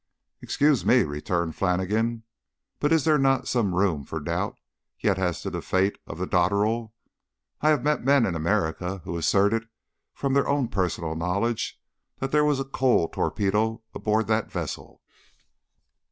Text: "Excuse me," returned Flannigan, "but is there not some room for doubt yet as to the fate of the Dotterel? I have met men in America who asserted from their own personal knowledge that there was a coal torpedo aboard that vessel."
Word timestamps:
"Excuse 0.41 0.83
me," 0.83 1.03
returned 1.03 1.55
Flannigan, 1.55 2.23
"but 2.79 2.91
is 2.91 3.03
there 3.03 3.19
not 3.19 3.47
some 3.47 3.75
room 3.75 4.03
for 4.03 4.19
doubt 4.19 4.55
yet 4.99 5.19
as 5.19 5.43
to 5.43 5.51
the 5.51 5.61
fate 5.61 5.99
of 6.07 6.17
the 6.17 6.25
Dotterel? 6.25 6.91
I 7.61 7.69
have 7.69 7.83
met 7.83 8.03
men 8.03 8.25
in 8.25 8.33
America 8.33 9.01
who 9.03 9.15
asserted 9.15 9.69
from 10.15 10.33
their 10.33 10.47
own 10.47 10.69
personal 10.69 11.13
knowledge 11.15 11.79
that 12.17 12.31
there 12.31 12.43
was 12.43 12.59
a 12.59 12.65
coal 12.65 13.09
torpedo 13.09 13.83
aboard 13.93 14.25
that 14.25 14.51
vessel." 14.51 15.03